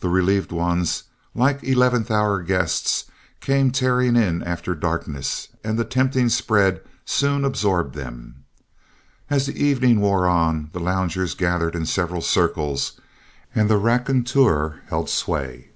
[0.00, 1.04] The relieved ones,
[1.34, 3.06] like eleventh hour guests,
[3.40, 8.44] came tearing in after darkness, and the tempting spread soon absorbed them.
[9.30, 13.00] As the evening wore on, the loungers gathered in several circles,
[13.54, 15.70] and the raconteur held sway.